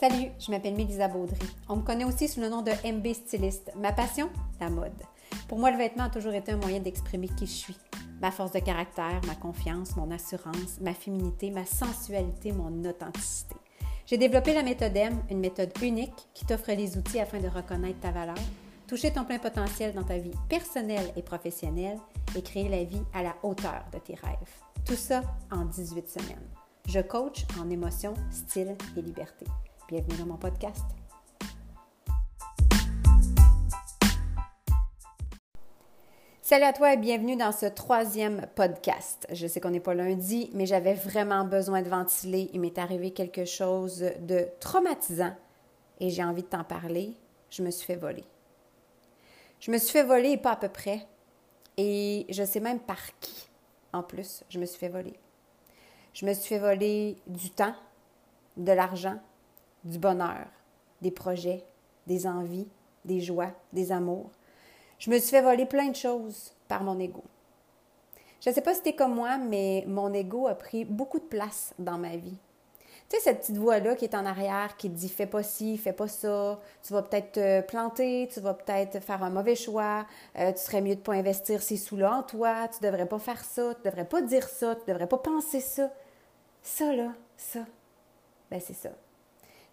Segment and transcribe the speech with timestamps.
[0.00, 1.44] Salut, je m'appelle Mélisa Baudry.
[1.68, 3.72] On me connaît aussi sous le nom de MB Styliste.
[3.74, 4.30] Ma passion,
[4.60, 4.92] la mode.
[5.48, 7.76] Pour moi, le vêtement a toujours été un moyen d'exprimer qui je suis.
[8.22, 13.56] Ma force de caractère, ma confiance, mon assurance, ma féminité, ma sensualité, mon authenticité.
[14.06, 17.98] J'ai développé la méthode M, une méthode unique qui t'offre les outils afin de reconnaître
[17.98, 18.38] ta valeur,
[18.86, 21.98] toucher ton plein potentiel dans ta vie personnelle et professionnelle
[22.36, 24.62] et créer la vie à la hauteur de tes rêves.
[24.86, 26.48] Tout ça en 18 semaines.
[26.86, 29.44] Je coach en émotion, style et liberté.
[29.88, 30.84] Bienvenue dans mon podcast.
[36.42, 39.26] Salut à toi et bienvenue dans ce troisième podcast.
[39.32, 42.50] Je sais qu'on n'est pas lundi, mais j'avais vraiment besoin de ventiler.
[42.52, 45.34] Il m'est arrivé quelque chose de traumatisant
[46.00, 47.14] et j'ai envie de t'en parler.
[47.48, 48.24] Je me suis fait voler.
[49.58, 51.06] Je me suis fait voler pas à peu près.
[51.78, 53.48] Et je sais même par qui,
[53.94, 55.14] en plus, je me suis fait voler.
[56.12, 57.74] Je me suis fait voler du temps,
[58.58, 59.18] de l'argent,
[59.84, 60.46] du bonheur,
[61.00, 61.64] des projets,
[62.06, 62.68] des envies,
[63.04, 64.30] des joies, des amours.
[64.98, 67.22] Je me suis fait voler plein de choses par mon ego.
[68.40, 71.18] Je ne sais pas si tu es comme moi, mais mon ego a pris beaucoup
[71.18, 72.38] de place dans ma vie.
[73.08, 75.78] Tu sais, cette petite voix-là qui est en arrière, qui te dit fais pas ci,
[75.78, 80.06] fais pas ça, tu vas peut-être te planter, tu vas peut-être faire un mauvais choix,
[80.38, 83.42] euh, tu serais mieux de pas investir ces sous-là en toi, tu devrais pas faire
[83.42, 85.90] ça, tu devrais pas dire ça, tu devrais pas penser ça.
[86.60, 87.60] Ça, là, ça,
[88.50, 88.90] ben c'est ça.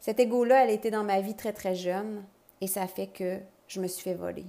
[0.05, 2.23] Cet ego-là, elle était dans ma vie très, très jeune
[2.61, 4.45] et ça fait que je me suis fait voler.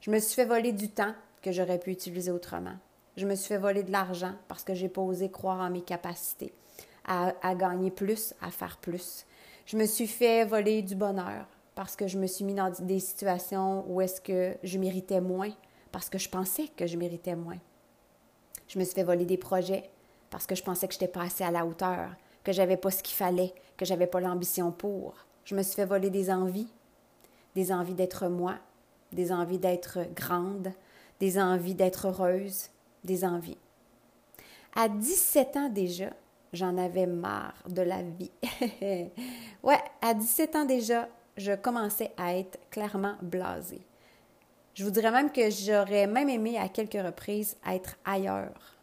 [0.00, 2.76] Je me suis fait voler du temps que j'aurais pu utiliser autrement.
[3.18, 5.82] Je me suis fait voler de l'argent parce que j'ai pas osé croire en mes
[5.82, 6.54] capacités,
[7.04, 9.26] à, gagner plus, à faire plus.
[9.66, 12.98] Je me suis fait voler du bonheur parce que je me suis mis dans des
[12.98, 15.52] situations où est-ce que je méritais moins,
[15.92, 17.58] parce que je pensais que je méritais moins.
[18.68, 19.90] Je me suis fait voler des projets
[20.30, 22.08] parce que je pensais que je n'étais pas assez à la hauteur,
[22.42, 25.14] que j'avais pas ce qu'il fallait, que j'avais pas l'ambition pour.
[25.44, 26.72] Je me suis fait voler des envies,
[27.54, 28.56] des envies d'être moi,
[29.12, 30.72] des envies d'être grande,
[31.20, 32.70] des envies d'être heureuse,
[33.04, 33.58] des envies.
[34.74, 36.10] À 17 ans déjà,
[36.52, 38.32] j'en avais marre de la vie.
[39.62, 43.86] ouais, à 17 ans déjà, je commençais à être clairement blasée.
[44.74, 48.76] Je vous dirais même que j'aurais même aimé à quelques reprises être ailleurs,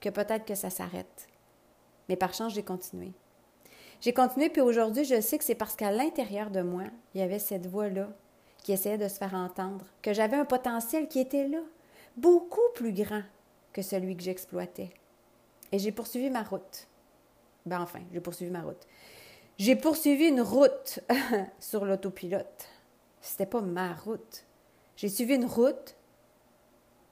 [0.00, 1.28] que peut-être que ça s'arrête.
[2.08, 3.12] Mais par chance, j'ai continué.
[4.00, 6.84] J'ai continué, puis aujourd'hui, je sais que c'est parce qu'à l'intérieur de moi,
[7.14, 8.08] il y avait cette voix-là
[8.62, 11.60] qui essayait de se faire entendre, que j'avais un potentiel qui était là,
[12.16, 13.22] beaucoup plus grand
[13.72, 14.90] que celui que j'exploitais.
[15.72, 16.86] Et j'ai poursuivi ma route.
[17.66, 18.86] Ben enfin, j'ai poursuivi ma route.
[19.58, 21.00] J'ai poursuivi une route
[21.60, 22.68] sur l'autopilote.
[23.20, 24.44] C'était pas ma route.
[24.96, 25.94] J'ai suivi une route,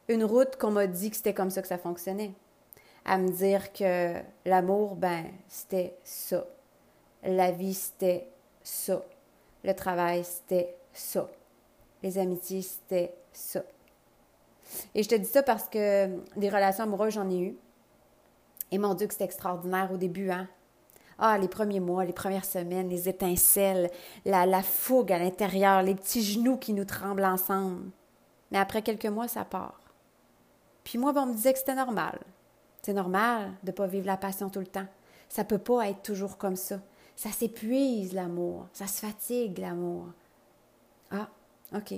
[0.09, 2.33] une route qu'on m'a dit que c'était comme ça que ça fonctionnait
[3.05, 6.47] à me dire que l'amour, ben, c'était ça.
[7.25, 8.29] La vie, c'était
[8.63, 9.03] ça.
[9.65, 11.29] Le travail, c'était ça.
[12.03, 13.63] Les amitiés, c'était ça.
[14.95, 17.57] Et je te dis ça parce que des relations amoureuses, j'en ai eu.
[18.71, 20.49] Et mon Dieu, que c'était extraordinaire au début, hein?
[21.19, 23.91] Ah, les premiers mois, les premières semaines, les étincelles,
[24.25, 27.91] la, la fougue à l'intérieur, les petits genoux qui nous tremblent ensemble.
[28.53, 29.81] Mais après quelques mois, ça part.
[30.85, 32.21] Puis moi, ben, on me disait que c'était normal.
[32.83, 34.87] C'est normal de ne pas vivre la passion tout le temps.
[35.29, 36.79] Ça ne peut pas être toujours comme ça.
[37.19, 38.69] Ça s'épuise, l'amour.
[38.73, 40.05] Ça se fatigue, l'amour.
[41.11, 41.29] Ah,
[41.75, 41.95] OK.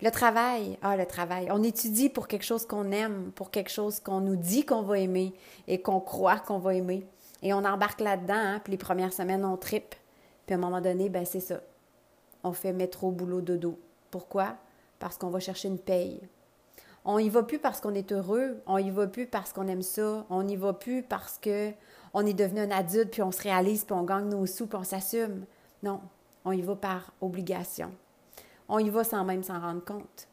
[0.00, 1.48] Le travail, ah, le travail.
[1.50, 4.98] On étudie pour quelque chose qu'on aime, pour quelque chose qu'on nous dit qu'on va
[4.98, 5.34] aimer
[5.68, 7.06] et qu'on croit qu'on va aimer.
[7.42, 9.94] Et on embarque là-dedans, hein, puis les premières semaines, on tripe.
[10.46, 11.60] Puis à un moment donné, ben c'est ça.
[12.44, 13.78] On fait métro, boulot, dodo.
[14.10, 14.56] Pourquoi?
[15.00, 16.18] Parce qu'on va chercher une paye.
[17.04, 19.82] On y va plus parce qu'on est heureux, on y va plus parce qu'on aime
[19.82, 21.72] ça, on y va plus parce que
[22.14, 24.78] on est devenu un adulte puis on se réalise puis on gagne nos sous puis
[24.78, 25.44] on s'assume.
[25.82, 26.00] Non,
[26.44, 27.92] on y va par obligation.
[28.68, 30.28] On y va sans même s'en rendre compte.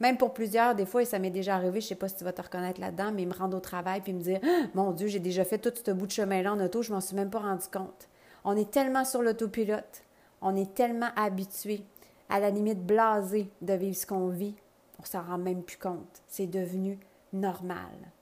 [0.00, 2.24] Même pour plusieurs, des fois, et ça m'est déjà arrivé, je sais pas si tu
[2.24, 5.08] vas te reconnaître là-dedans, mais me rendre au travail puis me dire ah, Mon Dieu,
[5.08, 7.40] j'ai déjà fait tout ce bout de chemin-là en auto, je m'en suis même pas
[7.40, 8.08] rendu compte.
[8.44, 10.02] On est tellement sur l'autopilote,
[10.40, 11.84] on est tellement habitué,
[12.30, 14.54] à la limite blasé de vivre ce qu'on vit,
[15.00, 16.22] on s'en rend même plus compte.
[16.26, 16.98] C'est devenu
[17.32, 18.12] normal.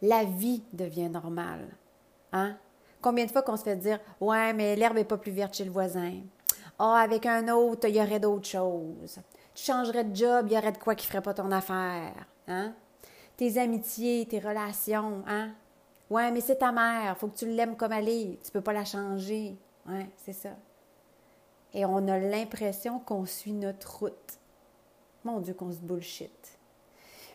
[0.00, 1.68] La vie devient normale.
[2.32, 2.56] Hein?
[3.00, 5.64] Combien de fois qu'on se fait dire Ouais, mais l'herbe n'est pas plus verte chez
[5.64, 6.14] le voisin.
[6.78, 9.18] Ah, oh, avec un autre, il y aurait d'autres choses.
[9.54, 12.26] Tu changerais de job, il y aurait de quoi qui ne ferait pas ton affaire.
[12.48, 12.74] Hein?
[13.36, 15.50] Tes amitiés, tes relations, hein?
[16.10, 18.38] Ouais, mais c'est ta mère, faut que tu l'aimes comme elle est.
[18.44, 19.56] Tu peux pas la changer.
[19.88, 20.50] Ouais, c'est ça.
[21.74, 24.38] Et on a l'impression qu'on suit notre route.
[25.24, 26.58] Mon Dieu, qu'on se bullshit.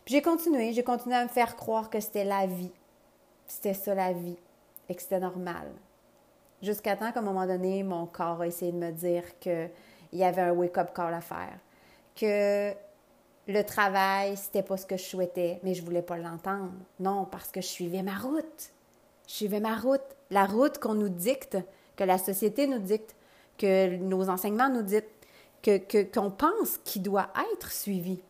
[0.04, 2.72] Puis j'ai continué, j'ai continué à me faire croire que c'était la vie.
[3.46, 4.38] C'était ça la vie
[4.88, 5.70] et que c'était normal.
[6.62, 9.70] Jusqu'à temps qu'à un moment donné, mon corps a essayé de me dire qu'il
[10.12, 11.58] y avait un wake-up call à faire,
[12.14, 12.72] que
[13.46, 16.72] le travail, c'était pas ce que je souhaitais, mais je voulais pas l'entendre.
[17.00, 18.70] Non, parce que je suivais ma route.
[19.26, 21.56] Je suivais ma route, la route qu'on nous dicte,
[21.96, 23.14] que la société nous dicte,
[23.56, 25.17] que nos enseignements nous dictent,
[25.62, 28.22] que qu'on pense qu'il doit être suivi.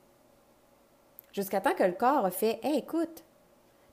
[1.32, 3.24] Jusqu'à temps que le corps a fait Hey, écoute,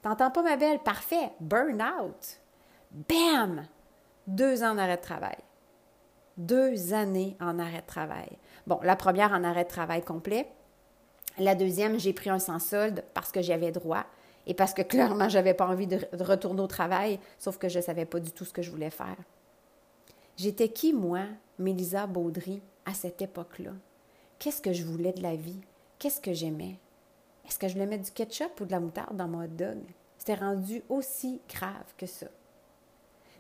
[0.02, 2.40] t'entends pas ma belle, parfait, burn out.
[2.92, 3.68] Bam!
[4.28, 5.38] Deux ans en arrêt de travail.
[6.38, 8.30] Deux années en arrêt de travail.
[8.68, 10.48] Bon, la première en arrêt de travail complet.
[11.38, 14.06] La deuxième, j'ai pris un sans solde parce que j'avais droit
[14.48, 18.06] et parce que clairement, j'avais pas envie de, retourner au travail, sauf que je savais
[18.06, 19.18] pas du tout ce que je voulais faire.
[20.38, 21.22] J'étais qui, moi,
[21.60, 23.72] Mélisa Baudry, à cette époque-là?
[24.40, 25.62] Qu'est-ce que je voulais de la vie?
[26.00, 26.78] Qu'est-ce que j'aimais?
[27.48, 29.78] Est-ce que je voulais mettre du ketchup ou de la moutarde dans mon hot dog?
[30.18, 32.28] C'était rendu aussi grave que ça.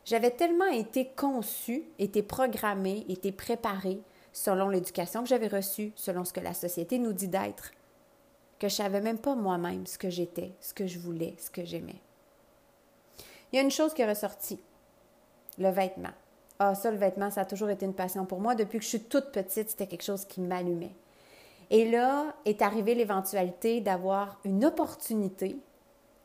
[0.05, 4.01] J'avais tellement été conçue, été programmée, été préparée
[4.31, 7.71] selon l'éducation que j'avais reçue, selon ce que la société nous dit d'être,
[8.59, 11.65] que je savais même pas moi-même ce que j'étais, ce que je voulais, ce que
[11.65, 12.01] j'aimais.
[13.51, 14.59] Il y a une chose qui est ressortie,
[15.57, 16.13] le vêtement.
[16.59, 18.55] Ah, ça, le vêtement, ça a toujours été une passion pour moi.
[18.55, 20.95] Depuis que je suis toute petite, c'était quelque chose qui m'allumait.
[21.69, 25.57] Et là est arrivée l'éventualité d'avoir une opportunité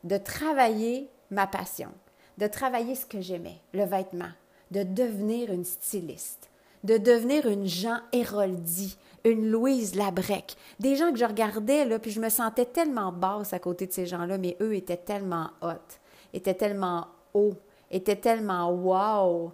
[0.05, 1.91] de travailler ma passion,
[2.39, 4.31] de travailler ce que j'aimais, le vêtement,
[4.71, 6.51] de devenir une styliste,
[6.85, 12.11] de devenir une Jean Héroldi, une Louise Labrec, des gens que je regardais, là, puis
[12.11, 15.99] je me sentais tellement basse à côté de ces gens-là, mais eux étaient tellement hot,
[16.33, 17.57] étaient tellement hauts,
[17.91, 19.53] étaient tellement wow,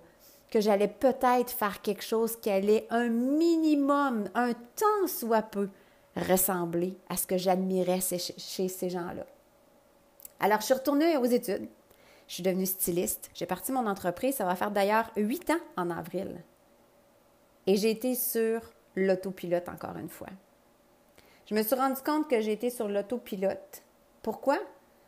[0.57, 5.69] que j'allais peut-être faire quelque chose qui allait un minimum, un tant soit peu,
[6.17, 9.27] ressembler à ce que j'admirais chez ces gens-là.
[10.41, 11.69] Alors, je suis retournée aux études.
[12.27, 13.29] Je suis devenue styliste.
[13.35, 14.37] J'ai parti mon entreprise.
[14.37, 16.43] Ça va faire d'ailleurs huit ans en avril.
[17.67, 18.63] Et j'ai été sur
[18.95, 20.31] l'autopilote encore une fois.
[21.51, 23.83] Je me suis rendu compte que j'ai été sur l'autopilote.
[24.23, 24.59] Pourquoi?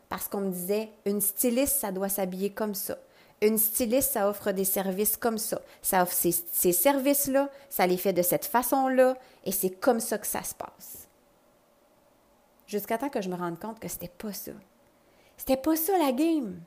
[0.09, 2.99] Parce qu'on me disait, une styliste, ça doit s'habiller comme ça.
[3.41, 5.61] Une styliste, ça offre des services comme ça.
[5.81, 9.15] Ça offre ces, ces services-là, ça les fait de cette façon-là,
[9.45, 11.07] et c'est comme ça que ça se passe.
[12.67, 14.51] Jusqu'à temps que je me rende compte que c'était pas ça.
[15.37, 16.59] C'était pas ça la game.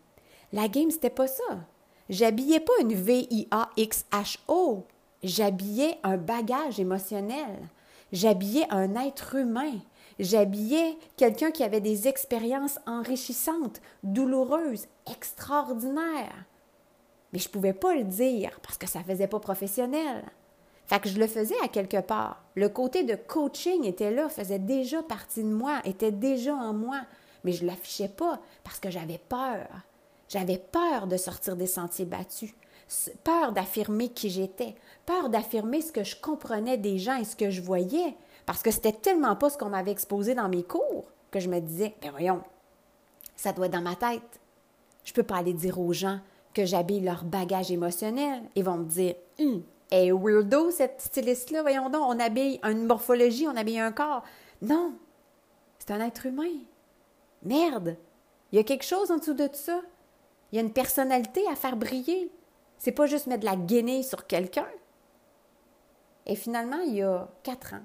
[0.53, 1.61] La game, c'était pas ça.
[2.09, 4.87] J'habillais pas une V-I-A-X-H-O.
[5.23, 7.69] J'habillais un bagage émotionnel.
[8.13, 9.75] J'habillais un être humain.
[10.19, 16.45] J'habillais quelqu'un qui avait des expériences enrichissantes, douloureuses, extraordinaires.
[17.33, 20.25] Mais je ne pouvais pas le dire parce que ça ne faisait pas professionnel.
[20.87, 22.43] Fait que je le faisais à quelque part.
[22.55, 27.01] Le côté de coaching était là, faisait déjà partie de moi, était déjà en moi,
[27.45, 29.67] mais je ne l'affichais pas parce que j'avais peur.
[30.29, 32.55] J'avais peur de sortir des sentiers battus,
[33.25, 34.75] peur d'affirmer qui j'étais,
[35.07, 38.71] peur d'affirmer ce que je comprenais des gens et ce que je voyais, parce que
[38.71, 42.11] c'était tellement pas ce qu'on m'avait exposé dans mes cours que je me disais, ben
[42.11, 42.43] voyons,
[43.37, 44.41] ça doit être dans ma tête.
[45.05, 46.21] Je peux pas aller dire aux gens
[46.55, 48.43] que j'habille leur bagage émotionnel.
[48.55, 53.47] Ils vont me dire, hum, hey, weirdo cette styliste-là, voyons donc, on habille une morphologie,
[53.49, 54.23] on habille un corps.
[54.61, 54.95] Non,
[55.79, 56.61] c'est un être humain.
[57.43, 57.97] Merde,
[58.51, 59.81] il y a quelque chose en dessous de tout ça.
[60.51, 62.31] Il y a une personnalité à faire briller.
[62.79, 64.69] C'est pas juste mettre de la guenille sur quelqu'un.
[66.27, 67.83] Et finalement, il y a quatre ans,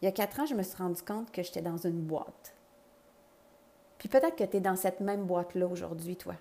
[0.00, 2.56] il y a quatre ans, je me suis rendu compte que j'étais dans une boîte.
[3.98, 6.34] Puis peut-être que tu es dans cette même boîte-là aujourd'hui, toi.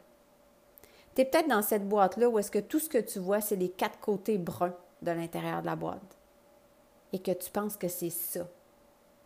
[1.16, 3.56] Tu es peut-être dans cette boîte-là où est-ce que tout ce que tu vois, c'est
[3.56, 6.18] les quatre côtés bruns de l'intérieur de la boîte.
[7.14, 8.48] Et que tu penses que c'est ça,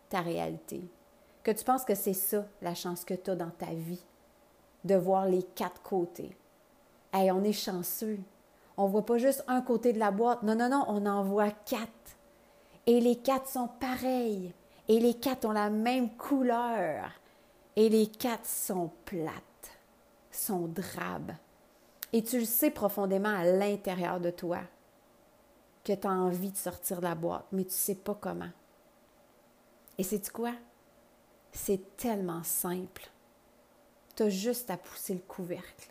[0.08, 0.82] ta réalité.
[1.44, 4.02] Que tu penses que c'est ça, la chance que tu as dans ta vie,
[4.84, 6.36] de voir les quatre côtés.
[7.12, 8.18] Hey, on est chanceux.
[8.76, 10.42] On voit pas juste un côté de la boîte.
[10.42, 11.90] Non, non, non, on en voit quatre.
[12.86, 14.52] Et les quatre sont pareils.
[14.88, 17.10] Et les quatre ont la même couleur.
[17.76, 19.70] Et les quatre sont plates,
[20.30, 21.32] sont drabes.
[22.12, 24.60] Et tu le sais profondément à l'intérieur de toi
[25.84, 28.50] que tu as envie de sortir de la boîte, mais tu ne sais pas comment.
[29.98, 30.52] Et c'est quoi?
[31.52, 33.08] C'est tellement simple.
[34.14, 35.90] Tu as juste à pousser le couvercle.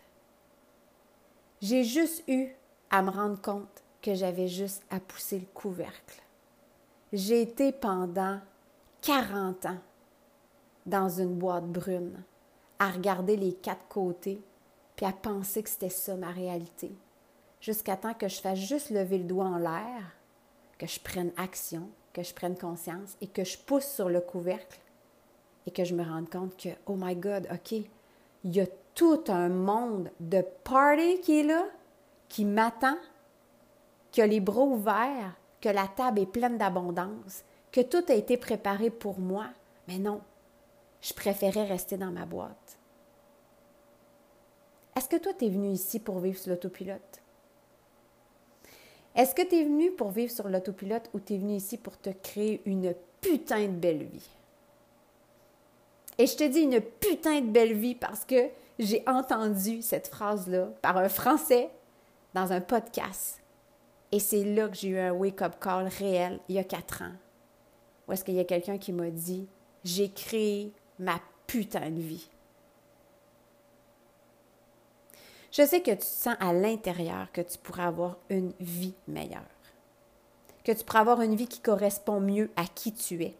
[1.60, 2.50] J'ai juste eu
[2.90, 6.22] à me rendre compte que j'avais juste à pousser le couvercle.
[7.12, 8.40] J'ai été pendant
[9.02, 9.78] 40 ans
[10.84, 12.22] dans une boîte brune,
[12.78, 14.40] à regarder les quatre côtés,
[14.96, 16.90] puis à penser que c'était ça ma réalité,
[17.60, 20.16] jusqu'à temps que je fasse juste lever le doigt en l'air,
[20.78, 24.80] que je prenne action, que je prenne conscience et que je pousse sur le couvercle
[25.66, 29.24] et que je me rende compte que, oh my God, OK, il y a tout
[29.28, 31.66] un monde de party qui est là,
[32.28, 32.96] qui m'attend,
[34.10, 38.36] qui a les bras ouverts, que la table est pleine d'abondance, que tout a été
[38.36, 39.46] préparé pour moi.
[39.88, 40.20] Mais non,
[41.02, 42.75] je préférais rester dans ma boîte.
[44.96, 47.22] Est-ce que toi, tu es venu ici pour vivre sur l'autopilote?
[49.14, 51.98] Est-ce que tu es venu pour vivre sur l'autopilote ou tu es venu ici pour
[51.98, 54.28] te créer une putain de belle vie?
[56.18, 58.48] Et je te dis une putain de belle vie parce que
[58.78, 61.68] j'ai entendu cette phrase-là par un Français
[62.32, 63.40] dans un podcast.
[64.12, 67.12] Et c'est là que j'ai eu un wake-up call réel il y a quatre ans.
[68.08, 69.46] Où est-ce qu'il y a quelqu'un qui m'a dit
[69.84, 72.28] J'ai créé ma putain de vie.
[75.56, 79.40] Je sais que tu sens à l'intérieur que tu pourrais avoir une vie meilleure,
[80.62, 83.34] que tu pourrais avoir une vie qui correspond mieux à qui tu es.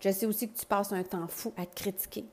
[0.00, 2.26] Je sais aussi que tu passes un temps fou à te critiquer.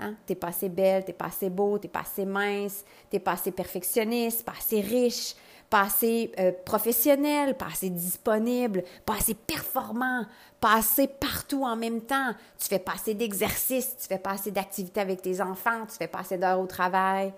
[0.00, 0.16] Hein?
[0.26, 2.84] Tu n'es pas assez belle, tu n'es pas assez beau, tu n'es pas assez mince,
[3.08, 5.36] tu n'es pas assez perfectionniste, pas assez riche,
[5.70, 10.26] pas assez euh, professionnel, pas assez disponible, pas assez performant,
[10.60, 12.32] pas assez partout en même temps.
[12.58, 16.08] Tu fais pas assez d'exercices, tu fais pas assez d'activités avec tes enfants, tu fais
[16.08, 17.32] pas assez d'heures au travail.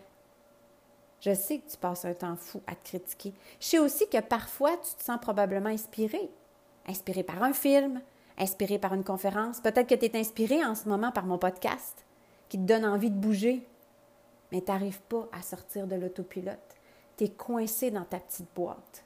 [1.24, 3.32] Je sais que tu passes un temps fou à te critiquer.
[3.58, 6.28] Je sais aussi que parfois, tu te sens probablement inspiré.
[6.86, 8.02] Inspiré par un film,
[8.36, 9.58] inspiré par une conférence.
[9.60, 12.04] Peut-être que tu es inspiré en ce moment par mon podcast
[12.50, 13.66] qui te donne envie de bouger,
[14.52, 16.58] mais tu n'arrives pas à sortir de l'autopilote.
[17.16, 19.02] Tu es coincé dans ta petite boîte.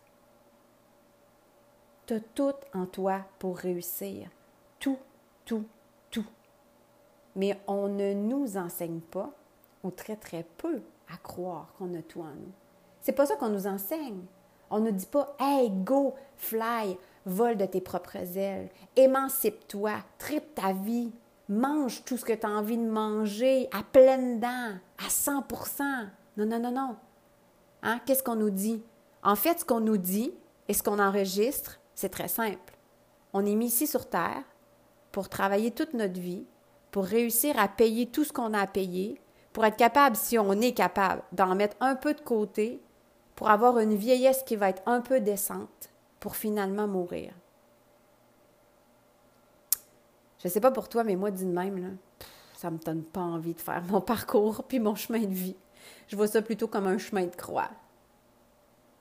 [2.07, 4.29] Tu as tout en toi pour réussir.
[4.81, 4.99] Tout,
[5.45, 5.67] tout,
[6.11, 6.27] tout.
[7.37, 9.31] Mais on ne nous enseigne pas,
[9.85, 12.53] ou très très peu, à croire qu'on a tout en nous.
[13.01, 14.23] C'est pas ça qu'on nous enseigne.
[14.71, 20.73] On ne dit pas Hey, go, fly, vole de tes propres ailes, émancipe-toi, tripe ta
[20.73, 21.13] vie,
[21.49, 26.47] mange tout ce que tu as envie de manger à pleines dents, à 100% Non,
[26.47, 26.97] non, non, non.
[27.83, 28.01] Hein?
[28.05, 28.83] Qu'est-ce qu'on nous dit?
[29.23, 30.33] En fait, ce qu'on nous dit
[30.69, 32.77] et ce qu'on enregistre, c'est très simple.
[33.33, 34.43] On est mis ici sur Terre
[35.13, 36.45] pour travailler toute notre vie,
[36.91, 39.21] pour réussir à payer tout ce qu'on a à payer,
[39.59, 42.81] pour être capable, si on est capable, d'en mettre un peu de côté,
[43.35, 47.33] pour avoir une vieillesse qui va être un peu décente, pour finalement mourir.
[50.39, 51.89] Je ne sais pas pour toi, mais moi, d'une même, là,
[52.55, 55.57] ça ne me donne pas envie de faire mon parcours puis mon chemin de vie.
[56.07, 57.71] Je vois ça plutôt comme un chemin de croix.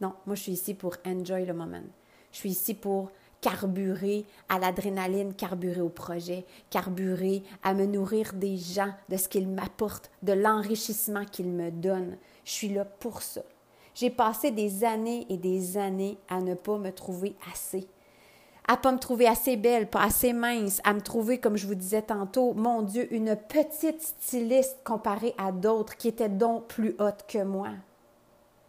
[0.01, 1.83] Non, moi, je suis ici pour enjoy le moment.
[2.31, 3.11] Je suis ici pour
[3.41, 9.47] carburer à l'adrénaline, carburer au projet, carburer à me nourrir des gens, de ce qu'ils
[9.47, 12.17] m'apportent, de l'enrichissement qu'ils me donnent.
[12.45, 13.41] Je suis là pour ça.
[13.93, 17.87] J'ai passé des années et des années à ne pas me trouver assez,
[18.67, 21.75] à pas me trouver assez belle, pas assez mince, à me trouver, comme je vous
[21.75, 27.25] disais tantôt, mon Dieu, une petite styliste comparée à d'autres qui étaient donc plus hautes
[27.27, 27.69] que moi.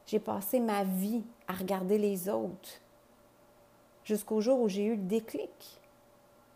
[0.06, 2.80] J'ai passé ma vie à regarder les autres
[4.08, 5.80] jusqu'au jour où j'ai eu le déclic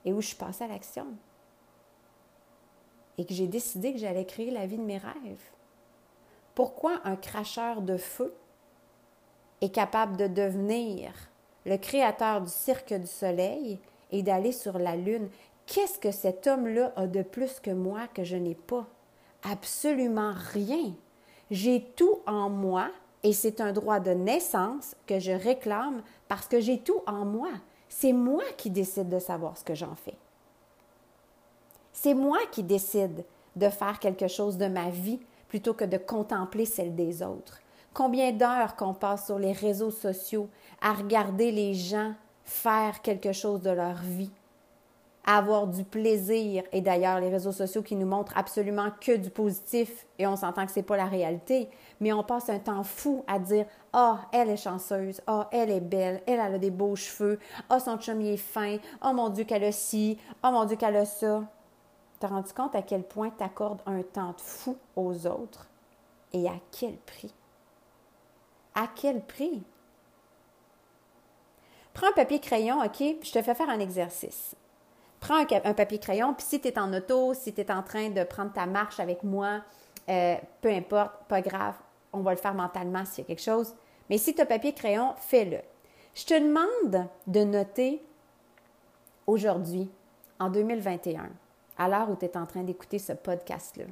[0.07, 1.07] et où je suis passée à l'action.
[3.19, 5.51] Et que j'ai décidé que j'allais créer la vie de mes rêves.
[6.55, 8.35] Pourquoi un cracheur de feu
[9.61, 11.13] est capable de devenir
[11.67, 13.79] le créateur du cirque du soleil
[14.11, 15.29] et d'aller sur la lune?
[15.67, 18.87] Qu'est-ce que cet homme-là a de plus que moi que je n'ai pas?
[19.43, 20.95] Absolument rien.
[21.51, 22.91] J'ai tout en moi
[23.23, 27.51] et c'est un droit de naissance que je réclame parce que j'ai tout en moi.
[27.89, 30.17] C'est moi qui décide de savoir ce que j'en fais.
[31.93, 33.25] C'est moi qui décide
[33.55, 37.61] de faire quelque chose de ma vie plutôt que de contempler celle des autres.
[37.93, 40.49] Combien d'heures qu'on passe sur les réseaux sociaux
[40.81, 42.15] à regarder les gens
[42.45, 44.31] faire quelque chose de leur vie?
[45.25, 46.65] Avoir du plaisir.
[46.73, 50.67] Et d'ailleurs, les réseaux sociaux qui nous montrent absolument que du positif, et on s'entend
[50.67, 51.69] que ce n'est pas la réalité,
[52.01, 55.49] mais on passe un temps fou à dire Ah, oh, elle est chanceuse, ah, oh,
[55.53, 57.39] elle est belle, elle, a des beaux cheveux,
[57.69, 60.77] ah, oh, son chum est fin, oh mon Dieu qu'elle a ci, oh mon Dieu
[60.77, 61.43] qu'elle a ça.
[62.19, 65.67] T'as rendu compte à quel point tu accordes un temps de fou aux autres?
[66.33, 67.35] Et à quel prix?
[68.75, 69.63] À quel prix?
[71.93, 73.01] Prends un papier crayon, OK?
[73.23, 74.55] Je te fais faire un exercice
[75.23, 78.11] prends un, papier crayon, puis si tu es en auto, si tu es en train
[78.11, 79.63] de prendre ta marche avec moi,
[80.09, 81.77] euh, peu importe, pas grave,
[82.13, 83.73] on va le faire mentalement s'il y a quelque chose.
[84.11, 85.61] Mais si tu as papier crayon, fais-le.
[86.15, 88.05] Je te demande de noter
[89.29, 89.89] aujourd'hui,
[90.41, 91.31] en 2021,
[91.79, 93.85] à l'heure où tu es en train d'écouter ce podcast-là.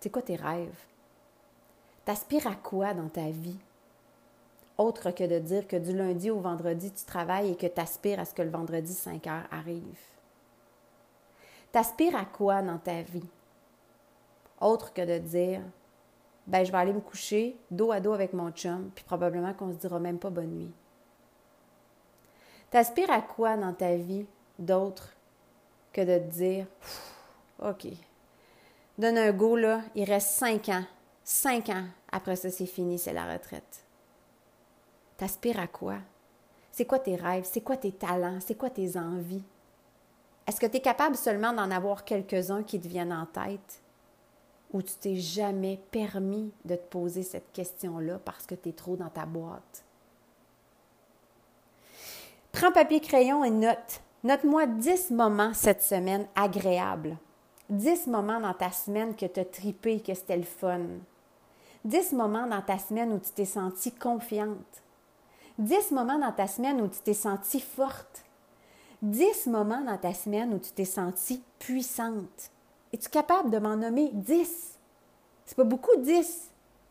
[0.00, 0.84] C'est quoi tes rêves?
[2.04, 3.58] T'aspires à quoi dans ta vie?
[4.78, 8.20] Autre que de dire que du lundi au vendredi, tu travailles et que tu aspires
[8.20, 9.98] à ce que le vendredi 5 heures arrive.
[11.72, 13.28] Tu aspires à quoi dans ta vie?
[14.60, 15.60] Autre que de dire
[16.48, 19.70] ben je vais aller me coucher dos à dos avec mon chum, puis probablement qu'on
[19.70, 20.72] se dira même pas bonne nuit.
[22.70, 24.26] T'aspires à quoi dans ta vie
[24.58, 25.14] d'autre
[25.92, 26.66] que de te dire
[27.62, 27.86] OK.
[28.96, 30.84] Donne un go, là, il reste cinq ans.
[31.22, 31.84] Cinq ans.
[32.10, 33.84] Après ça, c'est fini, c'est la retraite.
[35.18, 35.96] T'aspires à quoi?
[36.70, 37.44] C'est quoi tes rêves?
[37.44, 38.38] C'est quoi tes talents?
[38.40, 39.42] C'est quoi tes envies?
[40.46, 43.82] Est-ce que tu es capable seulement d'en avoir quelques-uns qui te viennent en tête?
[44.72, 48.94] Ou tu t'es jamais permis de te poser cette question-là parce que tu es trop
[48.94, 49.82] dans ta boîte?
[52.52, 54.00] Prends papier crayon et note.
[54.22, 57.16] Note-moi 10 moments cette semaine agréables.
[57.70, 60.86] 10 moments dans ta semaine que tu as tripé, que c'était le fun.
[61.84, 64.82] 10 moments dans ta semaine où tu t'es sentie confiante.
[65.58, 68.24] 10 moments dans ta semaine où tu t'es sentie forte.
[69.02, 72.50] 10 moments dans ta semaine où tu t'es sentie puissante.
[72.92, 74.78] Es-tu capable de m'en nommer 10?
[75.44, 76.50] C'est pas beaucoup 10.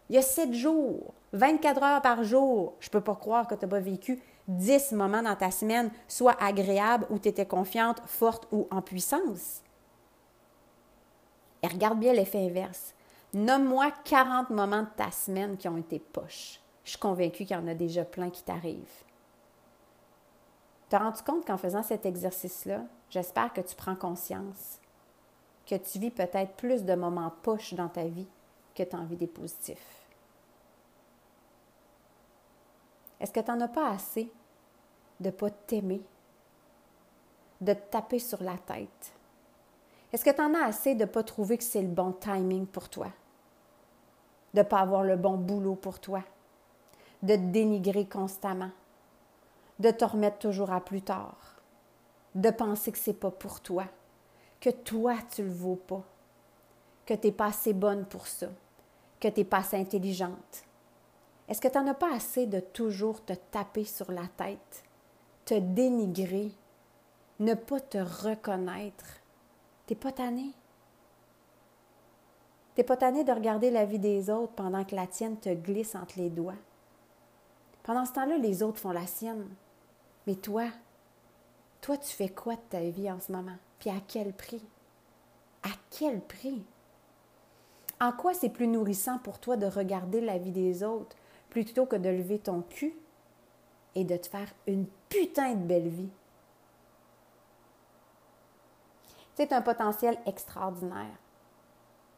[0.09, 2.73] Il y a 7 jours, 24 heures par jour.
[2.79, 6.41] Je peux pas croire que tu n'as pas vécu 10 moments dans ta semaine, soit
[6.41, 9.61] agréables où tu étais confiante, forte ou en puissance.
[11.63, 12.93] Et regarde bien l'effet inverse.
[13.33, 16.61] Nomme-moi 40 moments de ta semaine qui ont été poches.
[16.87, 19.03] Je suis convaincue qu'il y en a déjà plein qui t'arrivent.
[20.89, 22.79] Tu as rendu compte qu'en faisant cet exercice-là,
[23.09, 24.79] j'espère que tu prends conscience
[25.65, 28.29] que tu vis peut-être plus de moments poches dans ta vie
[28.73, 30.07] que tu as envie des positifs.
[33.19, 34.31] Est-ce que tu n'en as pas assez
[35.19, 36.01] de ne pas t'aimer,
[37.59, 39.11] de te taper sur la tête?
[40.13, 42.65] Est-ce que tu en as assez de ne pas trouver que c'est le bon timing
[42.65, 43.07] pour toi?
[44.53, 46.23] De ne pas avoir le bon boulot pour toi?
[47.23, 48.71] De te dénigrer constamment?
[49.79, 51.55] De te remettre toujours à plus tard?
[52.35, 53.85] De penser que ce n'est pas pour toi?
[54.59, 56.03] Que toi, tu le vaux pas?
[57.05, 58.47] Que tu n'es pas assez bonne pour ça?
[59.19, 60.63] Que tu n'es pas assez intelligente?
[61.47, 64.83] Est-ce que tu n'en as pas assez de toujours te taper sur la tête,
[65.45, 66.51] te dénigrer,
[67.39, 69.05] ne pas te reconnaître?
[69.85, 70.51] T'es pas tanné?
[72.75, 75.95] T'es pas tanné de regarder la vie des autres pendant que la tienne te glisse
[75.95, 76.53] entre les doigts?
[77.87, 79.47] Pendant ce temps-là, les autres font la sienne.
[80.27, 80.65] Mais toi,
[81.79, 83.55] toi, tu fais quoi de ta vie en ce moment?
[83.79, 84.61] Puis à quel prix?
[85.63, 86.65] À quel prix?
[88.01, 91.15] En quoi c'est plus nourrissant pour toi de regarder la vie des autres
[91.49, 92.93] plutôt que de lever ton cul
[93.95, 96.09] et de te faire une putain de belle vie?
[99.35, 101.17] C'est un potentiel extraordinaire.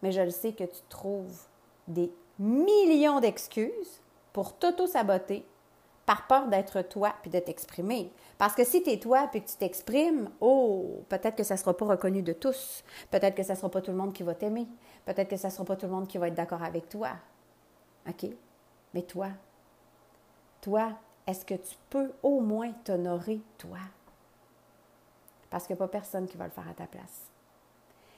[0.01, 1.41] Mais je le sais que tu trouves
[1.87, 4.01] des millions d'excuses
[4.33, 5.45] pour t'auto-saboter
[6.09, 8.11] par peur d'être toi puis de t'exprimer.
[8.39, 11.59] Parce que si tu es toi puis que tu t'exprimes, oh, peut-être que ça ne
[11.59, 12.83] sera pas reconnu de tous.
[13.11, 14.67] Peut-être que ça ne sera pas tout le monde qui va t'aimer.
[15.05, 17.11] Peut-être que ça ne sera pas tout le monde qui va être d'accord avec toi.
[18.07, 18.27] OK?
[18.95, 19.27] Mais toi,
[20.61, 20.93] toi,
[21.27, 23.77] est-ce que tu peux au moins t'honorer, toi?
[25.51, 27.27] Parce qu'il n'y a pas personne qui va le faire à ta place.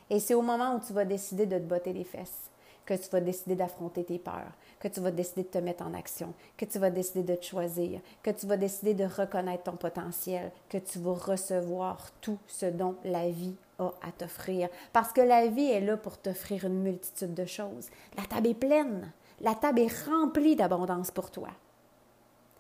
[0.10, 2.51] Et c'est au moment où tu vas décider de te botter les fesses,
[2.86, 5.94] que tu vas décider d'affronter tes peurs, que tu vas décider de te mettre en
[5.94, 9.76] action, que tu vas décider de te choisir, que tu vas décider de reconnaître ton
[9.76, 14.70] potentiel, que tu vas recevoir tout ce dont la vie a à t'offrir.
[14.94, 17.90] Parce que la vie est là pour t'offrir une multitude de choses.
[18.18, 19.12] La table est pleine.
[19.42, 21.50] La table est remplie d'abondance pour toi.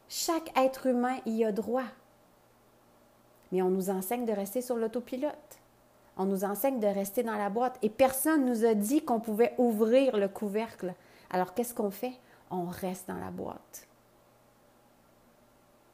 [0.10, 1.86] Chaque être humain y a droit.
[3.52, 5.61] Mais on nous enseigne de rester sur l'autopilote.
[6.22, 7.80] On nous enseigne de rester dans la boîte.
[7.82, 10.94] Et personne nous a dit qu'on pouvait ouvrir le couvercle.
[11.32, 12.14] Alors qu'est-ce qu'on fait?
[12.52, 13.88] On reste dans la boîte.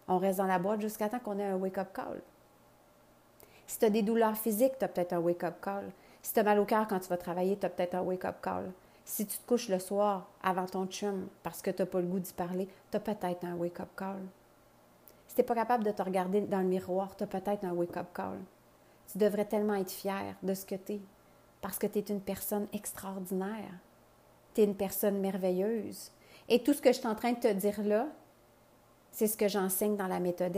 [0.09, 2.21] On reste dans la boîte jusqu'à temps qu'on ait un wake-up call.
[3.67, 5.85] Si tu as des douleurs physiques, tu as peut-être un wake-up call.
[6.21, 8.35] Si tu as mal au cœur quand tu vas travailler, tu as peut-être un wake-up
[8.41, 8.69] call.
[9.05, 12.07] Si tu te couches le soir avant ton chum parce que tu n'as pas le
[12.07, 14.19] goût d'y parler, tu as peut-être un wake-up call.
[15.25, 17.71] Si tu n'es pas capable de te regarder dans le miroir, tu as peut-être un
[17.71, 18.39] wake-up call.
[19.11, 21.01] Tu devrais tellement être fier de ce que tu es
[21.61, 23.71] parce que tu es une personne extraordinaire.
[24.53, 26.11] Tu es une personne merveilleuse.
[26.49, 28.07] Et tout ce que je suis en train de te dire là,
[29.11, 30.57] c'est ce que j'enseigne dans la méthode.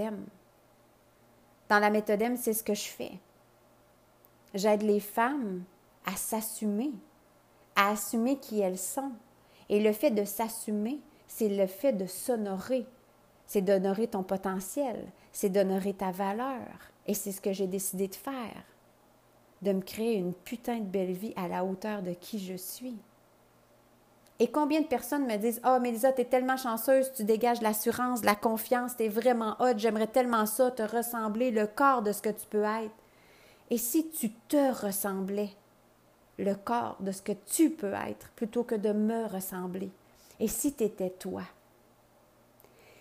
[1.70, 3.14] Dans la méthode c'est ce que je fais.
[4.54, 5.64] J'aide les femmes
[6.06, 6.92] à s'assumer,
[7.76, 9.12] à assumer qui elles sont.
[9.70, 12.86] Et le fait de s'assumer, c'est le fait de s'honorer.
[13.46, 16.68] C'est d'honorer ton potentiel, c'est d'honorer ta valeur.
[17.10, 18.64] Et c'est ce que j'ai décidé de faire.
[19.64, 22.96] De me créer une putain de belle vie à la hauteur de qui je suis.
[24.38, 28.36] Et combien de personnes me disent Oh, Mélisa, t'es tellement chanceuse, tu dégages l'assurance, la
[28.36, 32.46] confiance, t'es vraiment hot, j'aimerais tellement ça, te ressembler, le corps de ce que tu
[32.48, 32.94] peux être.
[33.72, 35.50] Et si tu te ressemblais,
[36.38, 39.90] le corps de ce que tu peux être plutôt que de me ressembler,
[40.40, 41.42] Et si tu étais toi?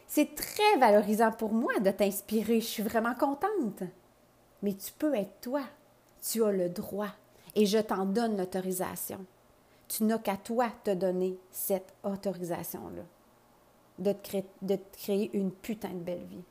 [0.07, 2.61] C'est très valorisant pour moi de t'inspirer.
[2.63, 3.83] Je suis vraiment contente.
[4.63, 5.63] Mais tu peux être toi.
[6.23, 7.11] Tu as le droit.
[7.55, 9.25] Et je t'en donne l'autorisation.
[9.89, 13.03] Tu n'as qu'à toi te donner cette autorisation-là.
[13.99, 16.45] De te, créer, une putain de belle vie.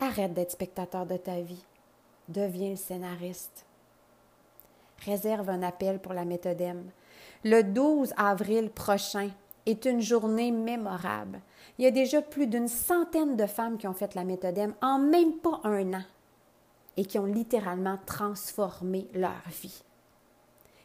[0.00, 1.64] Arrête d'être spectateur de ta vie.
[2.28, 3.64] Deviens scénariste.
[5.04, 6.62] Réserve un appel pour la méthode.
[7.44, 9.30] Le 12 avril prochain
[9.64, 11.40] est une journée mémorable.
[11.78, 14.98] Il y a déjà plus d'une centaine de femmes qui ont fait la méthode en
[14.98, 16.02] même pas un an
[17.00, 19.82] et qui ont littéralement transformé leur vie.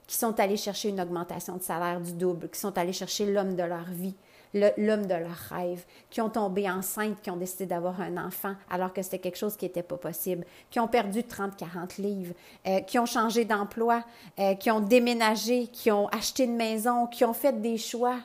[0.08, 3.58] Qui sont allées chercher une augmentation de salaire du double, qui sont allées chercher l'homme
[3.58, 4.16] de leur vie,
[4.54, 8.94] l'homme de leur rêve, qui ont tombé enceinte, qui ont décidé d'avoir un enfant alors
[8.94, 12.34] que c'était quelque chose qui n'était pas possible, qui ont perdu 30-40 livres,
[12.66, 14.02] euh, qui ont changé d'emploi,
[14.40, 18.20] euh, qui ont déménagé, qui ont acheté une maison, qui ont fait des choix,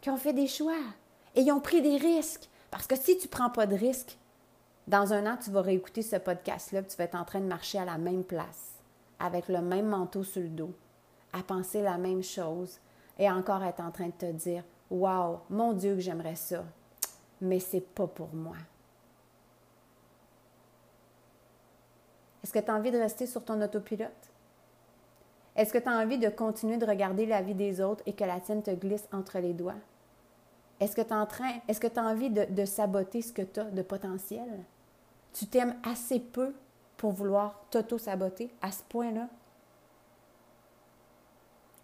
[0.00, 0.74] qui ont fait des choix
[1.36, 2.48] et ils ont pris des risques.
[2.72, 4.18] Parce que si tu ne prends pas de risques,
[4.86, 7.78] dans un an, tu vas réécouter ce podcast-là, tu vas être en train de marcher
[7.78, 8.74] à la même place,
[9.18, 10.74] avec le même manteau sur le dos,
[11.32, 12.78] à penser la même chose
[13.18, 16.64] et encore être en train de te dire Waouh, mon Dieu, que j'aimerais ça,
[17.40, 18.56] mais c'est pas pour moi.
[22.44, 24.12] Est-ce que tu as envie de rester sur ton autopilote?
[25.56, 28.22] Est-ce que tu as envie de continuer de regarder la vie des autres et que
[28.22, 29.74] la tienne te glisse entre les doigts?
[30.78, 34.64] Est-ce que tu as envie de, de saboter ce que tu as de potentiel?
[35.36, 36.54] Tu t'aimes assez peu
[36.96, 39.28] pour vouloir t'auto-saboter à ce point-là?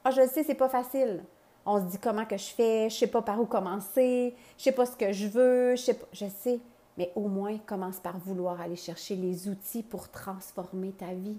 [0.04, 1.22] Ah, je le sais, c'est pas facile
[1.64, 4.72] on se dit comment que je fais, je sais pas par où commencer, je sais
[4.72, 6.60] pas ce que je veux, je sais pas, je sais,
[6.98, 11.38] mais au moins commence par vouloir aller chercher les outils pour transformer ta vie,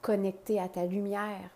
[0.00, 1.50] connecter à ta lumière.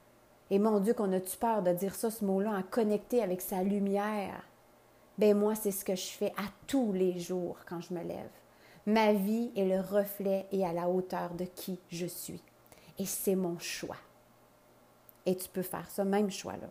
[0.51, 3.65] Et mon Dieu, qu'on a-tu peur de dire ça, ce mot-là, en connecter avec sa
[3.65, 4.45] lumière?
[5.19, 8.31] Ben moi, c'est ce que je fais à tous les jours quand je me lève.
[8.87, 12.43] Ma vie est le reflet et à la hauteur de qui je suis.
[12.99, 13.97] Et c'est mon choix.
[15.27, 16.69] Et tu peux faire ce même choix-là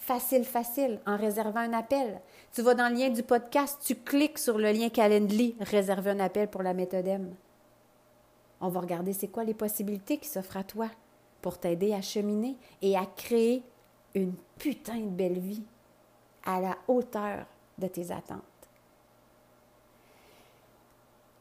[0.00, 2.20] facile, facile, en réservant un appel.
[2.52, 6.18] Tu vas dans le lien du podcast, tu cliques sur le lien Calendly, réserver un
[6.18, 7.32] appel pour la méthode M.
[8.60, 10.88] On va regarder c'est quoi les possibilités qui s'offrent à toi
[11.40, 13.62] pour t'aider à cheminer et à créer
[14.14, 15.62] une putain de belle vie
[16.44, 17.46] à la hauteur
[17.78, 18.49] de tes attentes.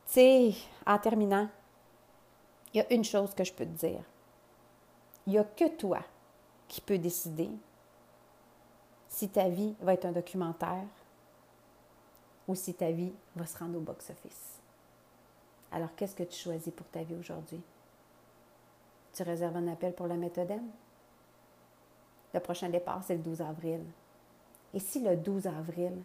[0.09, 0.55] Tu sais,
[0.87, 1.47] en terminant,
[2.73, 4.03] il y a une chose que je peux te dire.
[5.27, 5.99] Il n'y a que toi
[6.67, 7.51] qui peux décider
[9.07, 10.87] si ta vie va être un documentaire
[12.47, 14.59] ou si ta vie va se rendre au box-office.
[15.71, 17.61] Alors, qu'est-ce que tu choisis pour ta vie aujourd'hui?
[19.13, 20.67] Tu réserves un appel pour la méthode M?
[22.33, 23.83] Le prochain départ, c'est le 12 avril.
[24.73, 26.01] Et si le 12 avril,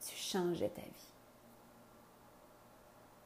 [0.00, 1.05] tu changeais ta vie?